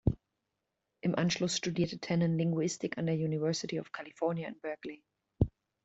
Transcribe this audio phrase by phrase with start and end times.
[1.01, 5.03] Im Anschluss studierte Tannen Linguistik an der University of California in Berkeley.